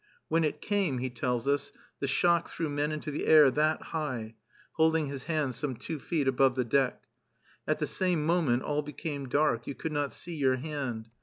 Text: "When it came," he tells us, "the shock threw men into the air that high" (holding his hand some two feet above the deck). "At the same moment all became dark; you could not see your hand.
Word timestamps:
"When 0.29 0.43
it 0.43 0.61
came," 0.63 0.97
he 0.97 1.11
tells 1.11 1.47
us, 1.47 1.71
"the 1.99 2.07
shock 2.07 2.49
threw 2.49 2.69
men 2.69 2.91
into 2.91 3.11
the 3.11 3.27
air 3.27 3.51
that 3.51 3.83
high" 3.83 4.33
(holding 4.71 5.05
his 5.05 5.25
hand 5.25 5.53
some 5.53 5.75
two 5.75 5.99
feet 5.99 6.27
above 6.27 6.55
the 6.55 6.65
deck). 6.65 7.03
"At 7.67 7.77
the 7.77 7.85
same 7.85 8.25
moment 8.25 8.63
all 8.63 8.81
became 8.81 9.29
dark; 9.29 9.67
you 9.67 9.75
could 9.75 9.91
not 9.91 10.11
see 10.11 10.33
your 10.33 10.55
hand. 10.55 11.11